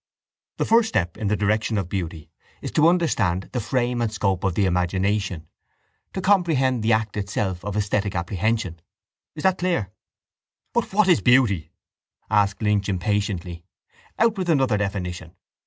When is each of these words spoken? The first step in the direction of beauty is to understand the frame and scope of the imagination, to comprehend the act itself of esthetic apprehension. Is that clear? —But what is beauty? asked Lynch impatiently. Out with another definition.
The 0.57 0.65
first 0.65 0.89
step 0.89 1.15
in 1.15 1.27
the 1.27 1.35
direction 1.37 1.77
of 1.77 1.87
beauty 1.87 2.31
is 2.59 2.71
to 2.71 2.87
understand 2.87 3.51
the 3.51 3.59
frame 3.59 4.01
and 4.01 4.11
scope 4.11 4.43
of 4.43 4.55
the 4.55 4.65
imagination, 4.65 5.47
to 6.13 6.21
comprehend 6.21 6.81
the 6.81 6.91
act 6.91 7.17
itself 7.17 7.63
of 7.63 7.77
esthetic 7.77 8.15
apprehension. 8.15 8.81
Is 9.35 9.43
that 9.43 9.59
clear? 9.59 9.91
—But 10.73 10.91
what 10.91 11.07
is 11.07 11.21
beauty? 11.21 11.71
asked 12.31 12.63
Lynch 12.63 12.89
impatiently. 12.89 13.63
Out 14.17 14.39
with 14.39 14.49
another 14.49 14.75
definition. 14.79 15.35